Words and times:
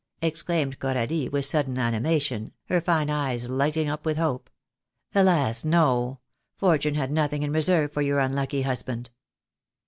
exclaimed 0.23 0.79
Coralie, 0.79 1.29
with 1.29 1.45
sudden 1.45 1.77
animation, 1.77 2.53
her 2.69 2.81
fine 2.81 3.07
eyes 3.11 3.49
lighting 3.51 3.87
up 3.87 4.03
with 4.03 4.17
hope. 4.17 4.49
"Alas, 5.13 5.63
no. 5.63 6.17
Fortune 6.57 6.95
had 6.95 7.11
nothing 7.11 7.43
in 7.43 7.51
reserve 7.51 7.93
for 7.93 8.01
your 8.01 8.17
unlucky 8.17 8.63
husband." 8.63 9.11